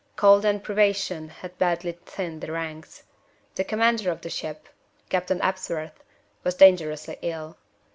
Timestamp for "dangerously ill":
6.55-7.55